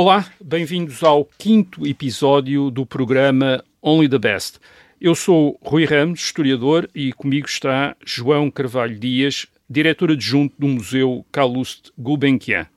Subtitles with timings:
[0.00, 4.60] Olá, bem-vindos ao quinto episódio do programa Only the Best.
[5.00, 11.26] Eu sou Rui Ramos, historiador, e comigo está João Carvalho Dias, diretor adjunto do Museu
[11.32, 12.68] Calouste Gulbenkian.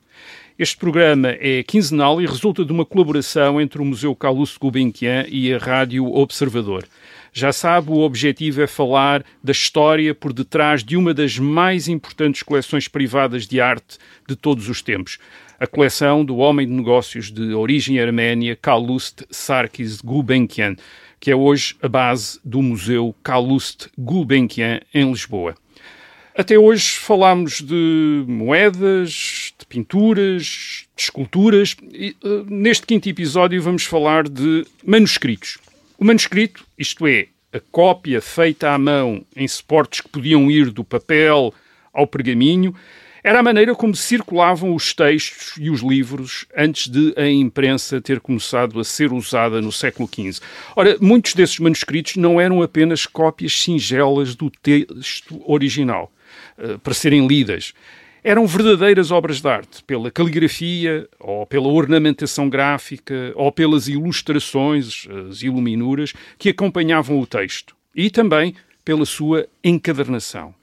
[0.57, 5.53] Este programa é quinzenal e resulta de uma colaboração entre o Museu Calouste Gulbenkian e
[5.53, 6.87] a Rádio Observador.
[7.33, 12.43] Já sabe, o objetivo é falar da história por detrás de uma das mais importantes
[12.43, 15.17] coleções privadas de arte de todos os tempos.
[15.57, 20.75] A coleção do homem de negócios de origem arménia, Calouste Sarkis Gulbenkian,
[21.21, 25.55] que é hoje a base do Museu Calouste Gulbenkian, em Lisboa.
[26.37, 31.77] Até hoje falámos de moedas, de pinturas, de esculturas.
[31.93, 35.59] E, uh, neste quinto episódio vamos falar de manuscritos.
[36.01, 40.83] O manuscrito, isto é, a cópia feita à mão em suportes que podiam ir do
[40.83, 41.53] papel
[41.93, 42.73] ao pergaminho,
[43.23, 48.19] era a maneira como circulavam os textos e os livros antes de a imprensa ter
[48.19, 50.43] começado a ser usada no século XV.
[50.75, 56.11] Ora, muitos desses manuscritos não eram apenas cópias singelas do texto original.
[56.57, 57.73] Eh, para serem lidas.
[58.23, 65.41] Eram verdadeiras obras de arte, pela caligrafia, ou pela ornamentação gráfica, ou pelas ilustrações, as
[65.41, 67.75] iluminuras, que acompanhavam o texto.
[67.95, 68.53] E também
[68.85, 70.53] pela sua encadernação.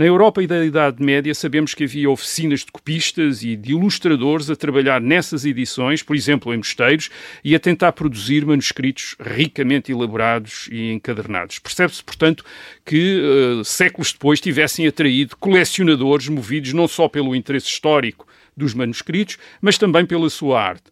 [0.00, 4.48] Na Europa e da Idade Média sabemos que havia oficinas de copistas e de ilustradores
[4.48, 7.10] a trabalhar nessas edições, por exemplo, em mosteiros,
[7.44, 11.58] e a tentar produzir manuscritos ricamente elaborados e encadernados.
[11.58, 12.42] Percebe-se, portanto,
[12.82, 18.26] que uh, séculos depois tivessem atraído colecionadores movidos não só pelo interesse histórico
[18.56, 20.84] dos manuscritos, mas também pela sua arte.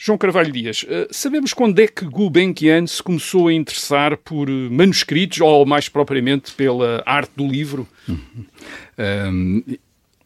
[0.00, 4.70] João Carvalho Dias, uh, sabemos quando é que Gulbenkian se começou a interessar por uh,
[4.70, 7.86] manuscritos ou mais propriamente pela arte do livro?
[8.08, 8.44] Uhum.
[8.96, 9.62] Um,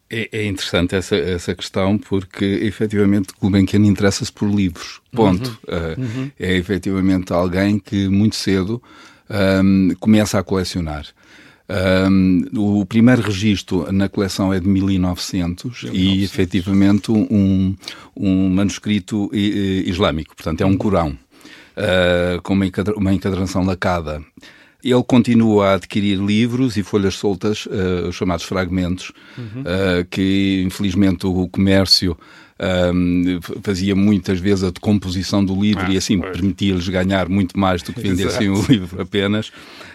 [0.07, 5.59] é, é, interessante essa, essa questão porque efetivamente Gulbenkian interessa-se por livros, ponto.
[5.67, 5.75] Uhum.
[5.75, 6.31] Uh, uhum.
[6.39, 8.81] É efetivamente alguém que muito cedo
[9.27, 11.07] um, começa a colecionar.
[11.69, 17.75] Um, o primeiro registro na coleção é de 1900 e efetivamente um,
[18.15, 21.17] um manuscrito islâmico, portanto é um Corão
[21.77, 24.21] uh, com uma encadernação lacada.
[24.83, 29.61] Ele continua a adquirir livros e folhas soltas, uh, os chamados fragmentos, uhum.
[29.61, 32.17] uh, que infelizmente o comércio
[32.93, 37.81] um, fazia muitas vezes a decomposição do livro ah, e assim permitia-lhes ganhar muito mais
[37.81, 39.49] do que vendessem o livro apenas.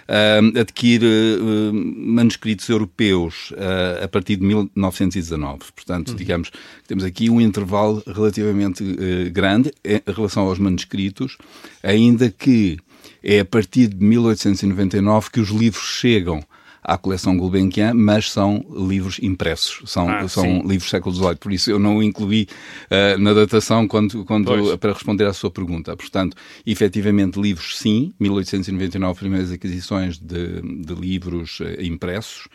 [0.09, 5.59] Uh, adquire uh, manuscritos europeus uh, a partir de 1919.
[5.75, 6.15] Portanto, uhum.
[6.17, 6.51] digamos,
[6.87, 11.37] temos aqui um intervalo relativamente uh, grande em relação aos manuscritos,
[11.83, 12.79] ainda que
[13.23, 16.43] é a partir de 1899 que os livros chegam
[16.89, 21.53] à coleção Gulbenkian, mas são livros impressos, são, ah, são livros do século XVIII, por
[21.53, 22.49] isso eu não o incluí
[22.87, 25.95] uh, na datação quando, quando, para responder à sua pergunta.
[25.95, 26.35] Portanto,
[26.67, 32.49] efetivamente, livros sim, 1899, primeiras aquisições de, de livros uh, impressos,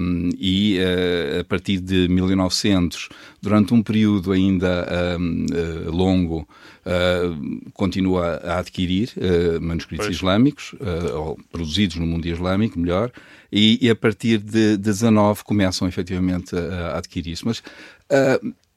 [0.00, 3.08] um, e uh, a partir de 1900,
[3.40, 5.46] durante um período ainda um,
[5.86, 6.48] longo,
[6.86, 9.12] uh, continua a adquirir
[9.60, 10.16] manuscritos pois.
[10.16, 10.74] islâmicos,
[11.14, 13.10] ou produzidos no mundo islâmico, melhor,
[13.50, 17.44] e, e, a partir de 19 começam efetivamente a, a adquirir-se.
[17.44, 17.62] Mas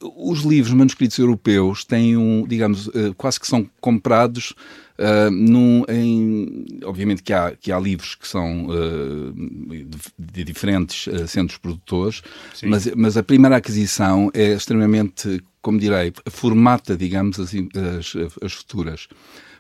[0.02, 4.54] os livros manuscritos europeus têm um, digamos, quase que são comprados
[5.00, 9.88] Uh, num, em, obviamente que há, que há livros que são uh, de,
[10.20, 12.22] de, diferentes uh, centros produtores,
[12.64, 19.08] mas, mas a primeira aquisição é extremamente, como direi, formata, digamos assim, as, as futuras.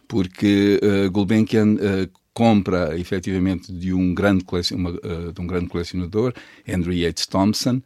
[0.07, 1.77] Porque uh, Gulbenkian
[2.33, 6.33] compra efetivamente de um grande, uma, de um grande colecionador,
[6.67, 7.81] Andrew Yates Thompson,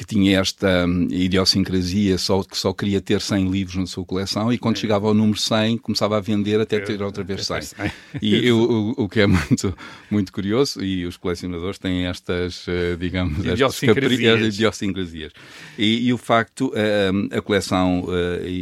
[0.00, 4.50] que tinha esta um, idiosincrasia só, que só queria ter 100 livros na sua coleção
[4.50, 4.80] e quando é.
[4.80, 7.60] chegava ao número 100 começava a vender até ter outra vez 100.
[8.22, 9.76] E eu, o, o, que é muito,
[10.10, 14.24] muito curioso, e os colecionadores têm estas, uh, digamos, idiosincrasias.
[14.24, 15.32] Estas idiosincrasias.
[15.78, 18.06] E, e, o facto, uh, a coleção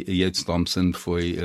[0.08, 1.36] Yates Thompson foi,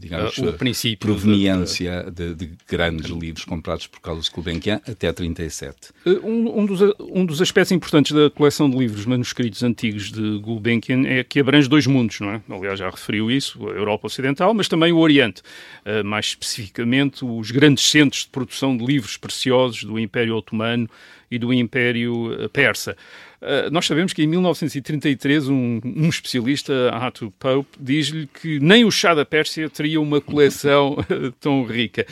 [0.00, 5.76] digamos, o princípio proveniência de, de, de grandes livros comprados por Carlos Gulbenkian até 37.
[6.06, 10.38] Um, um, dos, um dos aspectos importantes da coleção de livros manuscritos manuscritos antigos de
[10.38, 12.42] Gulbenkian é que abrange dois mundos, não é?
[12.50, 15.42] Aliás, já referiu isso, a Europa Ocidental, mas também o Oriente.
[15.84, 20.88] Uh, mais especificamente, os grandes centros de produção de livros preciosos do Império Otomano
[21.30, 22.96] e do Império eh, Persa.
[23.40, 28.90] Uh, nós sabemos que em 1933 um, um especialista, Arthur Pope, diz-lhe que nem o
[28.90, 30.96] chá da Pérsia teria uma coleção
[31.40, 32.06] tão rica.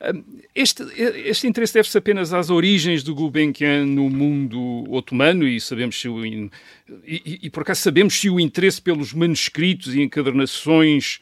[0.00, 0.22] Uh,
[0.54, 0.82] este,
[1.24, 6.26] este interesse deve-se apenas às origens do Gulbenkian no mundo otomano e sabemos se o,
[6.26, 6.50] e,
[7.06, 11.20] e, e por acaso sabemos se o interesse pelos manuscritos e encadernações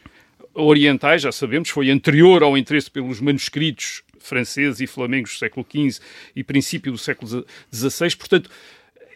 [0.54, 6.00] orientais, já sabemos, foi anterior ao interesse pelos manuscritos franceses e flamengos do século XV
[6.34, 8.16] e princípio do século XVI.
[8.16, 8.50] Portanto,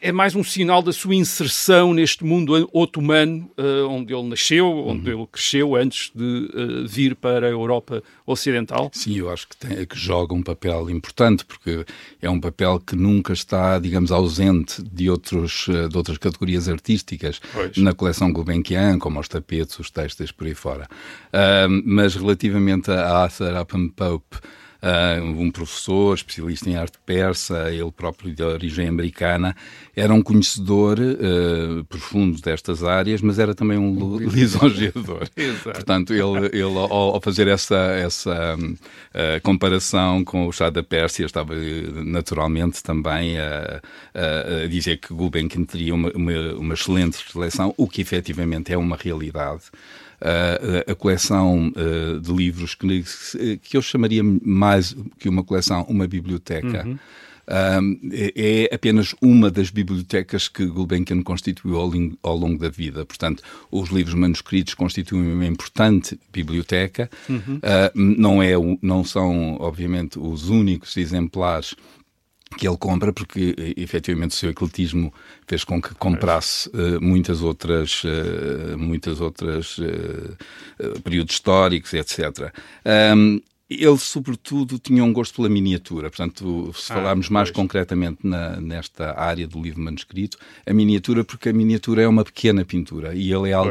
[0.01, 5.11] é mais um sinal da sua inserção neste mundo otomano, uh, onde ele nasceu, onde
[5.11, 5.21] uhum.
[5.21, 8.91] ele cresceu antes de uh, vir para a Europa Ocidental?
[8.93, 11.85] Sim, eu acho que, tem, que joga um papel importante, porque
[12.21, 17.41] é um papel que nunca está, digamos, ausente de, outros, uh, de outras categorias artísticas
[17.53, 17.77] pois.
[17.77, 20.89] na coleção Gulbenkian, como os tapetes, os textos, por aí fora.
[21.85, 24.39] mas relativamente a Arthur Upham Pope,
[24.87, 29.57] uh, um professor especialista em arte persa, ele próprio de origem americana,
[29.95, 35.29] era um conhecedor uh, profundo destas áreas, mas era também um lisonjeador.
[35.65, 41.25] Portanto, ele, ele ao, ao, fazer essa, essa uh, comparação com o chá da Pérsia,
[41.25, 41.55] estava
[42.05, 43.81] naturalmente também a,
[44.15, 48.79] a, a dizer que Gulbenkian teria uma, uma, uma excelente seleção, o que efetivamente é
[48.79, 49.65] uma realidade
[50.21, 53.05] a, a coleção uh, de livros que,
[53.63, 56.87] que eu chamaria mais que uma coleção, uma biblioteca.
[56.87, 56.99] Uhum.
[58.35, 61.93] é apenas uma das bibliotecas que Gulbenkian constituiu ao,
[62.23, 63.05] ao, longo da vida.
[63.05, 67.09] Portanto, os livros manuscritos constituem uma importante biblioteca.
[67.29, 67.57] Uhum.
[67.57, 68.53] Uh, não, é,
[68.83, 71.77] não são, obviamente, os únicos exemplares
[72.57, 75.13] que ele compra, porque efetivamente o seu ecletismo
[75.47, 82.53] fez com que comprasse uh, muitas outras, uh, muitas outras uh, períodos históricos, etc.
[83.15, 86.09] Um, ele, sobretudo, tinha um gosto pela miniatura.
[86.09, 91.49] Portanto, se ah, falarmos mais concretamente na, nesta área do livro manuscrito, a miniatura, porque
[91.49, 93.67] a miniatura é uma pequena pintura e ele é, al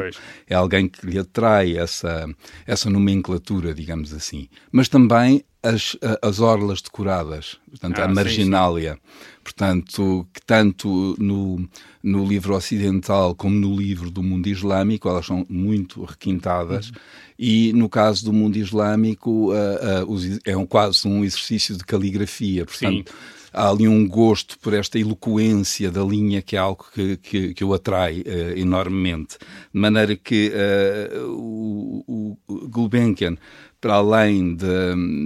[0.48, 2.28] é alguém que lhe atrai essa,
[2.68, 4.50] essa nomenclatura, digamos assim.
[4.70, 8.94] Mas também as, as orlas decoradas, portanto, ah, a marginália.
[8.94, 9.36] Sim, sim.
[9.46, 11.70] Portanto, que tanto no,
[12.06, 16.90] no livro ocidental como no livro do mundo islâmico, elas são muito requintadas.
[16.90, 16.96] Uhum.
[17.38, 22.66] E no caso do mundo islâmico, uh, uh, é um, quase um exercício de caligrafia.
[22.66, 23.16] Portanto, sim
[23.56, 27.64] há ali um gosto por esta eloquência da linha que é algo que, que, que
[27.64, 29.38] o atrai uh, enormemente.
[29.74, 33.38] De maneira que uh, o, o Gulbenkian
[33.86, 34.66] para além, de,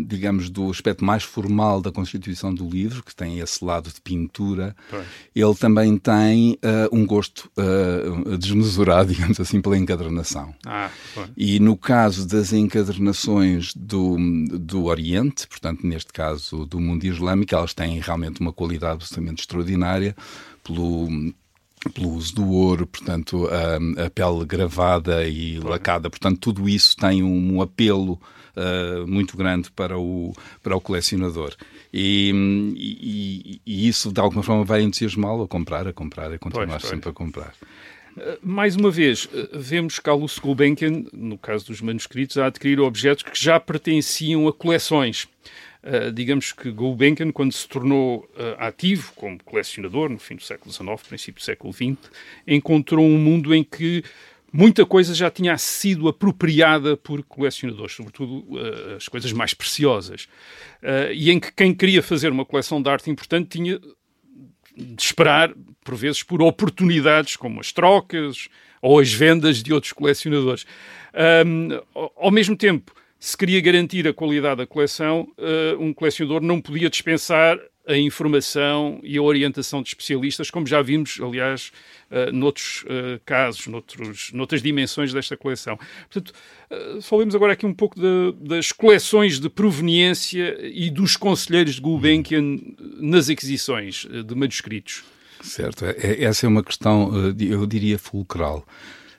[0.06, 4.76] digamos, do aspecto mais formal da constituição do livro, que tem esse lado de pintura,
[5.34, 10.54] ele também tem uh, um gosto uh, desmesurado, digamos assim, pela encadernação.
[10.66, 10.90] Ah,
[11.38, 14.18] e no caso das encadernações do,
[14.50, 20.16] do Oriente, portanto, neste caso do mundo islâmico, elas têm realmente uma qualidade absolutamente extraordinária
[20.63, 21.07] pelo
[21.94, 27.24] pelo uso do ouro, portanto, a, a pele gravada e lacada, portanto, tudo isso tem
[27.24, 28.19] um, um apelo
[28.54, 31.56] uh, muito grande para o, para o colecionador.
[31.94, 32.33] E,
[32.75, 36.81] e, e isso, de alguma forma, vai entusiasmá-lo a comprar, a comprar, a continuar pois,
[36.81, 36.89] pois.
[36.89, 37.54] sempre a comprar.
[38.18, 43.24] Eh, mais uma vez, eh, vemos Carlos Gulbenkian, no caso dos manuscritos, a adquirir objetos
[43.24, 45.27] que já pertenciam a coleções.
[45.81, 50.74] Uh, digamos que Gulbenkian, quando se tornou uh, ativo como colecionador, no fim do século
[50.74, 52.12] XIX, princípio do século XX,
[52.46, 54.04] encontrou um mundo em que
[54.52, 60.28] muita coisa já tinha sido apropriada por colecionadores, sobretudo uh, as coisas mais preciosas,
[60.84, 63.80] uh, e em que quem queria fazer uma coleção de arte importante tinha
[64.76, 68.48] de esperar, por vezes, por oportunidades como as trocas
[68.81, 70.66] ou as vendas de outros colecionadores.
[71.45, 71.69] Um,
[72.16, 76.90] ao mesmo tempo, se queria garantir a qualidade da coleção, uh, um colecionador não podia
[76.90, 81.71] dispensar a informação e a orientação de especialistas, como já vimos, aliás,
[82.09, 85.78] uh, noutros uh, casos, noutros, noutras dimensões desta coleção.
[86.09, 86.33] Portanto,
[87.02, 92.57] falemos agora aqui um pouco de, das coleções de proveniência e dos conselheiros de Gulbenkian
[92.99, 95.04] nas aquisições de manuscritos.
[95.42, 98.66] Certo, é, essa é uma questão, eu diria, fulcral.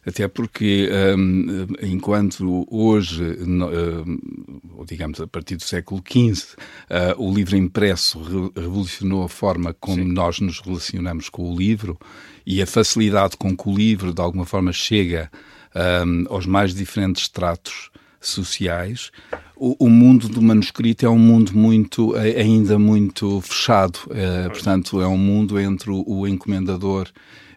[0.06, 7.56] Até porque, um, enquanto hoje, um, digamos a partir do século XV, uh, o livro
[7.56, 10.12] impresso re revolucionou a forma como Sim.
[10.12, 11.98] nós nos relacionamos com o livro
[12.46, 15.30] e a facilidade com que o livro, de alguma forma, chega
[15.74, 17.90] um, aos mais diferentes estratos
[18.20, 19.10] sociais,
[19.56, 23.98] o, o, mundo do manuscrito é um mundo muito, ainda muito fechado.
[24.10, 27.08] É, portanto, é um mundo entre o, o encomendador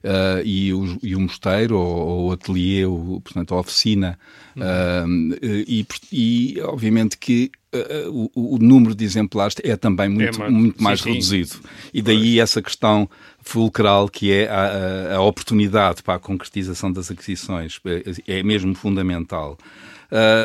[0.04, 4.20] uh, e, o, e o mosteiro, ou, o ateliê, o, portanto, a oficina.
[4.56, 5.32] Uhum.
[5.32, 10.40] Uh, e, e, obviamente, que uh, o, o, número de exemplares é também muito, é
[10.40, 11.50] mais, muito mais sim, reduzido.
[11.50, 11.62] Sim.
[11.94, 13.10] E daí essa questão
[13.42, 17.80] fulcral que é a, a, oportunidade para a concretização das aquisições.
[18.28, 19.58] É, é mesmo fundamental.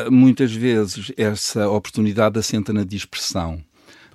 [0.09, 3.63] Muitas vezes essa oportunidade assenta na dispersão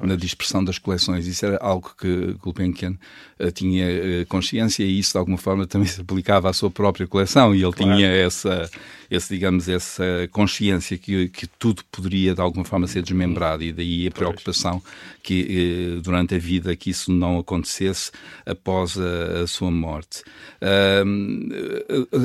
[0.01, 1.27] na dispersão das coleções.
[1.27, 2.97] Isso era algo que Gulbenkian
[3.39, 7.07] uh, tinha uh, consciência e isso de alguma forma também se aplicava à sua própria
[7.07, 7.97] coleção e ele claro.
[7.97, 8.71] tinha essa,
[9.11, 14.07] esse, digamos, essa consciência que, que tudo poderia de alguma forma ser desmembrado e daí
[14.07, 14.83] a preocupação
[15.23, 18.11] que uh, durante a vida que isso não acontecesse
[18.45, 20.23] após a, a sua morte.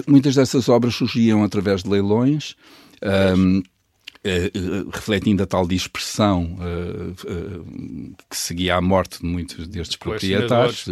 [0.08, 2.56] muitas dessas obras surgiam através de leilões.
[3.02, 3.64] Um,
[4.22, 10.90] Uh, refletindo a tal dispersão uh, uh, que seguia à morte de muitos destes proprietários.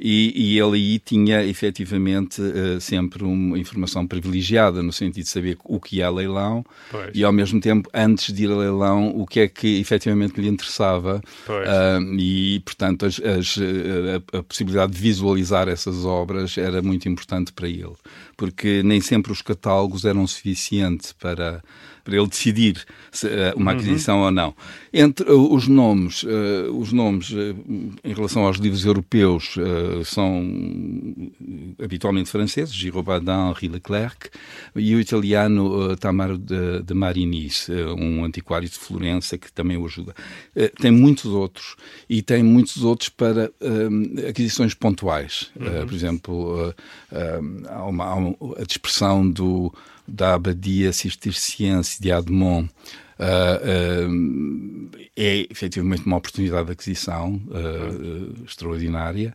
[0.00, 2.40] E, e, ele aí tinha efetivamente
[2.80, 7.10] sempre uma informação privilegiada, no sentido de saber o que é leilão pois.
[7.14, 10.48] e, ao mesmo tempo, antes de ir a leilão, o que é que efetivamente lhe
[10.48, 11.20] interessava.
[12.18, 17.68] e, portanto, as, as, a, a possibilidade de visualizar essas obras era muito importante para
[17.68, 17.94] ele,
[18.38, 21.62] porque nem sempre os catálogos eram suficientes para
[22.04, 23.78] para ele decidir se, uh, uma uhum.
[23.78, 24.24] aquisição uhum.
[24.24, 24.54] ou não.
[24.92, 27.32] Entre uh, os nomes, uh, os nomes
[28.04, 29.54] em relação aos livros europeus
[30.04, 30.44] são
[31.82, 34.28] habitualmente franceses, Giraud Badin, Henri Leclerc,
[34.76, 37.68] e o italiano Tamaro de, de Marinis,
[37.98, 40.14] um antiquário de Florença que também o ajuda.
[40.80, 41.76] tem muitos outros
[42.08, 43.50] e tem muitos outros para
[44.28, 45.50] aquisições pontuais.
[45.58, 45.86] Uhum.
[45.86, 46.74] por exemplo,
[47.68, 49.72] há, uma, há uma, a dispersão do
[50.06, 52.70] da Abadia Cisterciense de Admont
[53.18, 59.34] uh, uh, é efetivamente uma oportunidade de aquisição uh, extraordinária.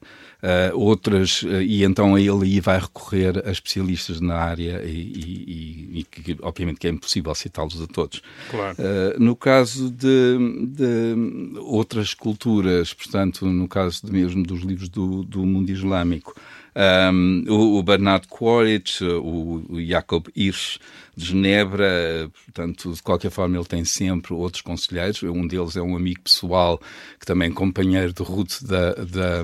[0.74, 6.38] outras, e então ele aí vai recorrer a especialistas na área e, e, e que,
[6.42, 8.22] obviamente que é impossível citá-los a todos.
[8.50, 8.78] Claro.
[9.20, 15.70] no caso de, de, outras culturas, portanto, no caso mesmo dos livros do, do mundo
[15.70, 16.34] islâmico,
[16.76, 20.80] um, o, o, Bernard Quaritch, o, o Jacob Hirsch
[21.20, 25.22] de Genebra, portanto, de qualquer forma, ele tem sempre outros conselheiros.
[25.24, 26.80] Um deles é um amigo pessoal,
[27.20, 29.44] que também é companheiro de Ruth da, da,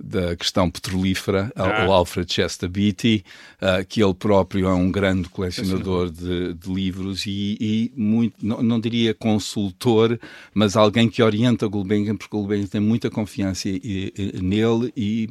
[0.00, 1.86] da questão petrolífera, ah.
[1.86, 3.22] o Alfred Chester Beatty,
[3.60, 8.62] uh, que ele próprio é um grande colecionador de, de livros e, e muito, não,
[8.62, 10.18] não, diria consultor,
[10.54, 13.68] mas alguém que orienta Gulbenkian, porque Gulbenkian tem muita confiança
[14.40, 15.28] nele e,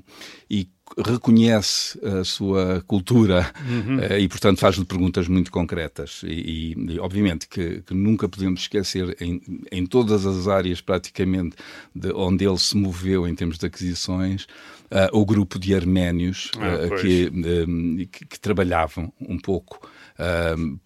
[0.50, 3.98] e reconhece a sua cultura uhum.
[3.98, 6.22] uh, e, portanto, faz-lhe perguntas muito concretas.
[6.24, 11.56] E, e, e obviamente, que, que, nunca podemos esquecer, em, em todas as áreas praticamente
[11.96, 14.44] de onde ele se moveu em termos de aquisições,
[14.92, 19.90] uh, o grupo de arménios ah, uh, que, que, que, trabalhavam um pouco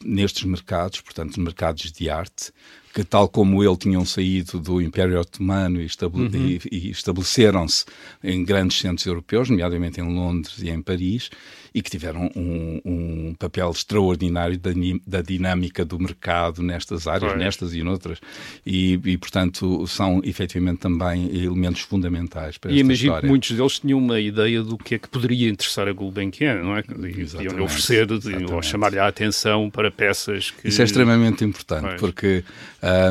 [0.04, 2.54] nestes mercados, portanto, mercados de arte,
[2.94, 6.60] que, tal como ele, tinham saído do Império Otomano e, estabele uhum.
[6.72, 7.86] e, e estabeleceram-se
[8.24, 11.30] em grandes centros europeus, nomeadamente em Londres e em Paris,
[11.78, 14.72] e que tiveram um, um papel extraordinário da,
[15.06, 17.44] da, dinâmica do mercado nestas áreas, pois.
[17.44, 18.20] nestas e noutras,
[18.66, 23.22] e, e, portanto são efetivamente também elementos fundamentais para e esta imagino história.
[23.22, 26.76] que muitos deles tinham uma ideia do que é que poderia interessar a Gulbenkian, não
[26.76, 26.84] é?
[27.38, 28.08] E oferecer
[28.52, 30.70] ou chamar-lhe a atenção para peças que...
[30.70, 32.44] Isso é extremamente importante, porque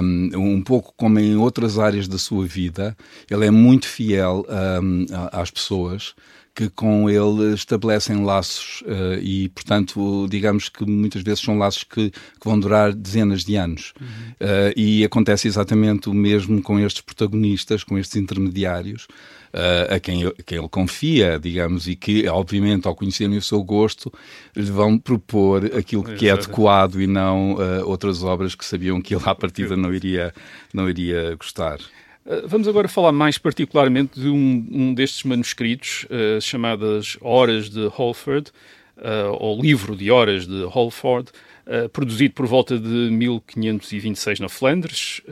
[0.03, 2.97] um, um, pouco como em outras áreas da sua vida,
[3.31, 4.45] ele é muito fiel
[4.83, 6.15] um, às pessoas,
[6.57, 12.11] que com ele estabelecem laços uh, e, portanto, digamos que muitas vezes são laços que,
[12.11, 13.93] que vão durar dezenas de anos.
[14.01, 14.07] Uhum.
[14.07, 19.07] Uh, e acontece exatamente o mesmo com estes protagonistas, com estes intermediários.
[19.53, 23.63] Uh, a, quem, a quem ele confia, digamos, e que, obviamente, ao conhecerem o seu
[23.63, 24.11] gosto,
[24.55, 29.23] lhe vão propor aquilo que é adequado e não outras obras que sabiam que ele,
[29.25, 30.33] à partida, não iria,
[30.75, 31.79] não iria gostar.
[32.27, 37.87] Eh, vamos agora falar mais particularmente de um, um destes manuscritos, uh, chamadas Horas de
[37.87, 38.51] Holford,
[38.99, 41.31] uh, ou Livro de Horas de Holford,
[41.67, 45.23] uh, produzido por volta de 1526 na Flandres.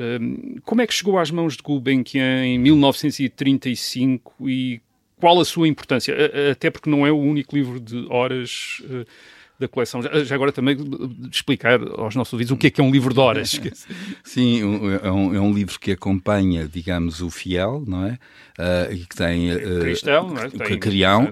[0.65, 4.81] como é que chegou às mãos de Gulbenkian em 1935 e
[5.19, 6.15] qual a sua importância?
[6.51, 8.83] Até porque não é o único livro de horas
[9.59, 10.03] da coleção.
[10.03, 10.77] Já, agora também
[11.31, 13.61] explicar aos nossos ouvintes o que é que é um livro de horas.
[14.25, 14.61] Sim,
[15.03, 18.19] é um, é um livro que acompanha, digamos, o fiel, não é?
[18.59, 19.53] Uh, que tem...
[19.53, 20.49] Uh, cristão, não é?
[20.49, 21.31] Tem, crião,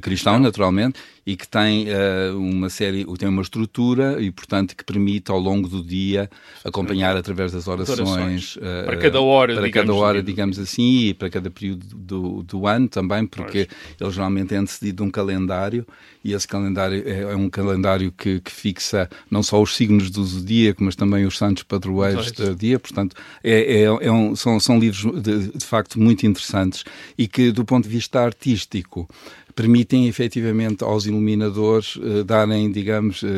[0.00, 5.30] cristão, naturalmente, e que tem uh, uma série, tem uma estrutura e, portanto, que permite
[5.30, 6.30] ao longo do dia
[6.64, 8.56] acompanhar através das orações.
[8.56, 12.42] Uh, para cada hora, para digamos, cada hora, digamos assim, e para cada período do,
[12.42, 13.96] do ano também, porque pois.
[14.00, 15.86] ele geralmente é antecedido de um calendário
[16.24, 20.24] e esse calendário é, é um calendário que, que, fixa não só os signos do
[20.24, 22.78] zodíaco, mas também os santos padroeiros do dia.
[22.78, 26.82] Portanto, é, é, é um, são, são livros de, de facto muito interessantes
[27.18, 29.06] e que, do ponto de vista artístico,
[29.54, 33.28] permitem efetivamente aos iluminadores uh, darem, digamos, uh,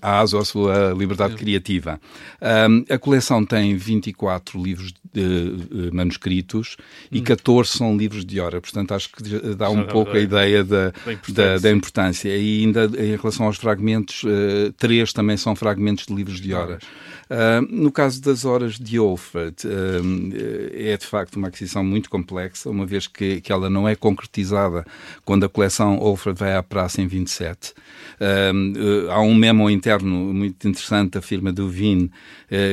[0.00, 2.00] asa à sua liberdade criativa.
[2.40, 6.76] Um, a coleção tem 24 livros de, uh, manuscritos
[7.10, 7.78] e 14 hum.
[7.78, 9.22] são livros de hora, portanto acho que
[9.54, 11.34] dá um pouco a ideia da, da, importância.
[11.34, 12.36] Da, da, importância.
[12.36, 16.82] E ainda em relação aos fragmentos, uh, três também são fragmentos de livros de horas.
[17.28, 22.70] Uh, no caso das horas de Alfred, uh, é de facto uma aquisição muito complexa,
[22.70, 24.82] uma vez que, que ela não é concretizada
[25.26, 27.74] quando a coleção Alfred vai à praça em 27.
[28.18, 32.10] Uh, há um memo interno muito interessante da firma do Vin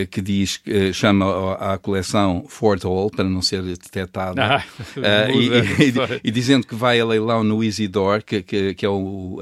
[0.10, 0.62] que diz,
[0.94, 4.64] chama a coleção Fort Hall, para não ser detectada, ah,
[5.32, 5.94] e, e,
[6.30, 9.40] e, dizendo que vai a leilão no Isidore, que, que, que é o,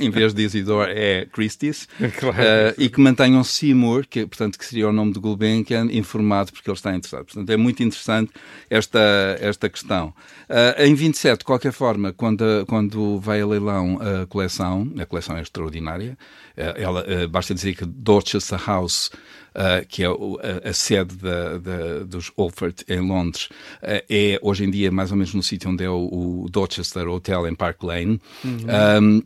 [0.00, 2.36] em vez de Isidore é Christie's, claro.
[2.78, 6.76] e que mantenham Seymour, que portanto que seria o nome de Gulbenkian, informado porque ele
[6.76, 7.24] está interessado.
[7.24, 8.32] Portanto, é muito interessante
[8.68, 10.14] esta, esta questão.
[10.48, 15.36] Uh, em 27, de qualquer forma, quando, quando vai a leilão a coleção, a coleção
[15.36, 16.16] é extraordinária,
[16.56, 19.10] uh, ela, uh, basta dizer que Dorchester House
[19.54, 23.50] Uh, que é a, a, sede da, da, dos Olford em Londres,
[23.82, 27.06] uh, é hoje em dia mais ou menos no sítio onde é o, o Dorchester
[27.08, 28.20] Hotel em Park Lane.
[28.42, 28.66] Uhum.
[29.02, 29.22] Um,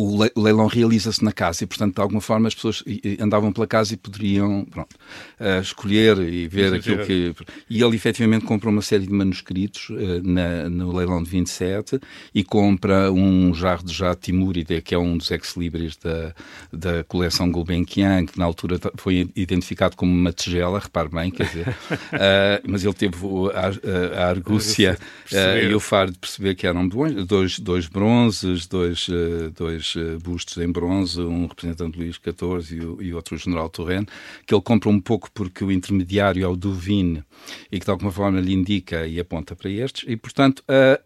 [0.00, 2.82] o leilão realiza-se na casa e, portanto, de alguma forma as pessoas
[3.18, 4.94] andavam pela casa e poderiam pronto,
[5.38, 7.34] uh, escolher e ver aquilo que.
[7.68, 12.00] E ele efetivamente compra uma série de manuscritos uh, na, no leilão de 27
[12.34, 16.34] e compra um jarro de Jade Timúrida, que é um dos ex-libris da,
[16.72, 21.68] da coleção Gulbenkian, que na altura foi identificado como uma tigela, repare bem, quer dizer,
[21.68, 23.16] uh, mas ele teve
[23.52, 24.98] a, a, a argúcia
[25.30, 29.06] e o faro de perceber que eram dois, dois bronzes, dois,
[29.54, 34.08] dois uh, bustos em bronze, um representante Luís XIV e, e outro general Torrent,
[34.46, 37.22] que ele compra um pouco porque o intermediário é o Duvin
[37.70, 40.62] e que de alguma forma lhe indica e aponta para estes, e portanto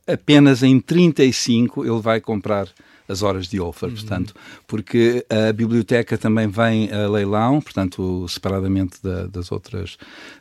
[0.06, 2.68] apenas em 35 ele vai comprar
[3.08, 3.94] as horas de Olfer, uhum.
[3.94, 4.34] portanto,
[4.66, 9.98] porque a biblioteca também vem a leilão, portanto, separadamente da, das, outras,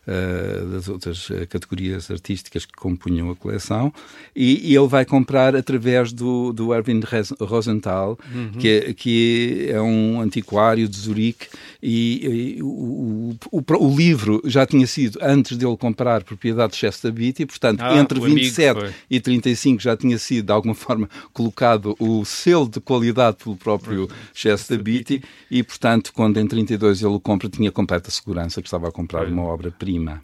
[0.07, 3.93] uh, das outras eh, categorias artísticas que compunham a coleção,
[4.35, 7.01] e, e ele vai comprar através do, do Erwin
[7.39, 8.51] Rosenthal, uhum.
[8.51, 11.47] que, é, que é um antiquário de Zurique,
[11.81, 16.79] e, e o, o, o, o, livro já tinha sido, antes dele comprar, propriedade de
[16.79, 21.95] Chester Beatty, portanto, ah, entre 27 e 35 já tinha sido, de alguma forma, colocado
[21.99, 27.13] o seu selo de qualidade pelo próprio Chester Beatty e, portanto, quando em 32 ele
[27.13, 30.21] o compra, tinha completa segurança que estava a comprar uma obra-prima.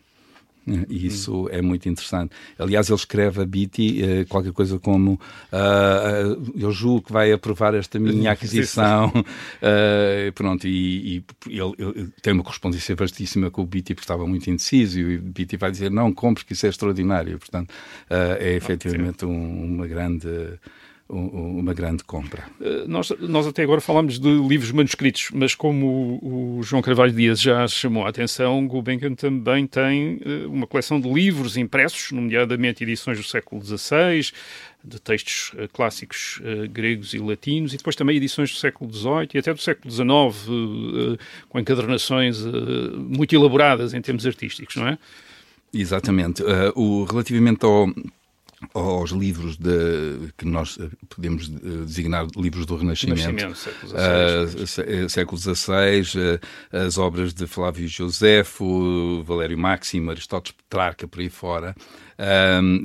[0.88, 1.50] E isso hum.
[1.50, 2.32] é muito interessante.
[2.60, 7.32] Aliás, ele escreve a Beatty uh, qualquer coisa como uh, uh, eu julgo que vai
[7.32, 9.12] aprovar esta minha aquisição.
[10.36, 14.48] pronto, e, e ele, ele, tem uma correspondência vastíssima com o Beatty porque estava muito
[14.48, 17.40] indeciso e o Beatty vai dizer não, compre que isso é extraordinário.
[17.40, 17.74] Portanto,
[18.08, 20.60] é efetivamente um, uma grande
[21.10, 22.44] uma grande compra.
[22.62, 27.12] Eh, nós, nós até agora falamos de livros manuscritos, mas como o, o João Carvalho
[27.12, 32.84] Dias já chamou a atenção, Gulbenkian também tem eh, uma coleção de livros impressos, nomeadamente
[32.84, 34.32] edições do século XVI,
[34.82, 36.40] de textos uh, clássicos
[36.72, 41.20] gregos e latinos, e depois também edições do século XVIII e até do século XIX,
[41.50, 42.42] com encadernações
[42.96, 44.98] muito elaboradas em termos artísticos, não é?
[45.74, 46.42] Exatamente.
[46.76, 47.90] o, relativamente ao
[48.74, 53.58] aos livros de, que nós eh, podemos eh, designar livros do Renascimento, Renascimento
[55.10, 61.76] século XVI, uh, as obras de Flávio Josefo, Valério Máximo, Aristóteles Petrarca, por aí fora,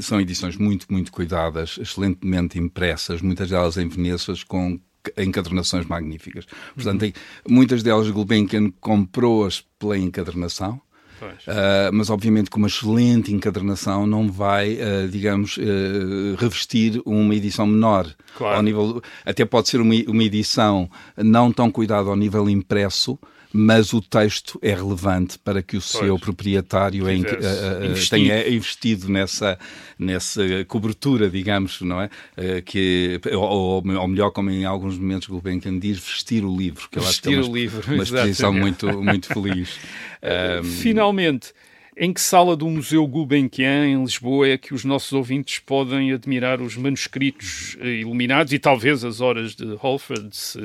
[0.01, 4.79] são edições muito, muito cuidadas, excelentemente impressas, muitas delas em Venezas, com
[5.19, 6.47] encadernações magníficas.
[6.75, 7.13] Portanto, uhum.
[7.49, 10.81] muitas delas Gulbenkian comprou-as pela encadernação,
[11.23, 17.67] Uh, mas obviamente com uma excelente encadernação não vai, uh, digamos, uh, revestir uma edição
[17.67, 18.07] menor.
[18.37, 18.57] Claro.
[18.57, 23.19] Ao nível, até pode ser uma, uma edição não tão cuidada ao nível impresso,
[23.57, 25.85] mas o texto é relevante para que o pois.
[25.85, 29.57] seu proprietário em, uh, tenha investido nessa,
[29.97, 32.11] nessa cobertura, digamos, não é?
[32.37, 36.99] Uh, que, ou, ou, melhor, como em alguns momentos Gulbenkian diz, vestir o livro, que
[36.99, 39.79] eu acho que é uma, livro, uma exposição muito, muito feliz.
[40.25, 40.65] Um...
[40.65, 41.53] Finalmente,
[41.95, 46.63] Em que sala do Museu Gulbenkian, em Lisboa, é que os nossos ouvintes podem admirar
[46.63, 50.59] os manuscritos eh, iluminados e talvez as horas de Holford, se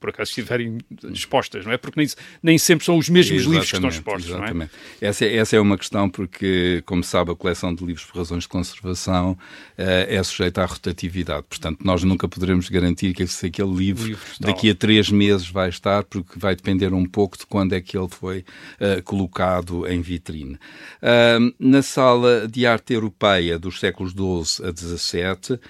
[0.00, 0.78] por acaso estiverem
[1.12, 1.76] expostas, não é?
[1.76, 2.08] Porque nem,
[2.42, 4.54] nem sempre são os mesmos exatamente, livros que estão expostos, exatamente.
[4.54, 5.08] não é?
[5.08, 8.44] Essa, é, essa é uma questão porque, como sabe, a coleção de livros por razões
[8.44, 9.36] de conservação uh,
[9.76, 11.44] é sujeita à rotatividade.
[11.48, 15.68] Portanto, nós nunca poderemos garantir que se aquele livro, livro daqui a três meses vai
[15.68, 18.44] estar, porque vai depender um pouco de quando é que ele foi
[18.80, 20.54] uh, colocado em vitrine.
[20.54, 25.60] Uh, na sala de arte europeia dos séculos XII a XVII,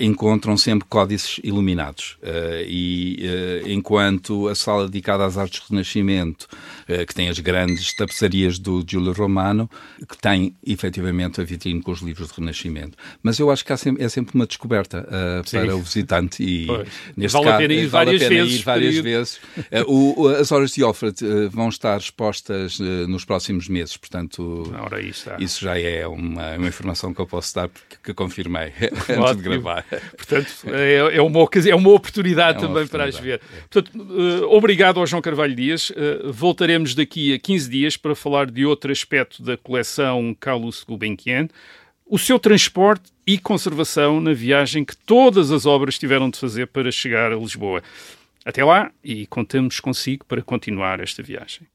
[0.00, 2.18] encontram sempre códices iluminados
[2.66, 6.46] e enquanto a sala dedicada às artes do Renascimento,
[6.86, 9.70] eh, que tem as grandes tapeçarias do Giulio Romano,
[10.08, 12.96] que tem efetivamente a vitrine com os livros do Renascimento.
[13.22, 16.88] Mas eu acho que sempre, é sempre uma descoberta uh, para o visitante e pois.
[17.16, 18.60] neste vale caso, a pena ir vale várias vezes.
[18.60, 19.40] Ir várias vezes.
[19.68, 25.00] Uh, o, as horas de Alfred uh, vão estar expostas nos próximos meses, portanto, Ora,
[25.00, 29.42] isso já é uma, uma, informação que eu posso dar porque que confirmei antes de
[29.42, 29.84] gravar.
[30.16, 32.88] Portanto, é, é, uma, é uma oportunidade é uma também oportunidade.
[32.90, 33.40] para as ver.
[33.70, 35.90] Portanto, uh, obrigado ao João Carvalho Dias.
[35.90, 41.48] Uh, voltaremos daqui a 15 dias para falar de outro aspecto da coleção Carlos Gulbenkian,
[42.06, 46.90] o seu transporte e conservação na viagem que todas as obras tiveram de fazer para
[46.90, 47.82] chegar a Lisboa.
[48.44, 51.66] Até lá e contamos consigo para continuar esta viagem.